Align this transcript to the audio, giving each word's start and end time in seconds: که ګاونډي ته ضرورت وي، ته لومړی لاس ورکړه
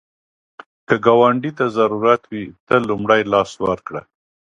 که 0.87 0.95
ګاونډي 1.05 1.51
ته 1.57 1.65
ضرورت 1.77 2.21
وي، 2.31 2.45
ته 2.67 2.75
لومړی 2.87 3.21
لاس 3.33 3.51
ورکړه 3.65 4.01